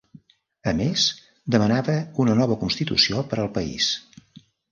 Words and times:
A 0.69 0.71
més, 0.79 1.03
demanava 1.57 1.99
una 2.25 2.37
nova 2.41 2.57
constitució 2.63 3.23
per 3.35 3.41
al 3.43 3.53
país. 3.61 3.93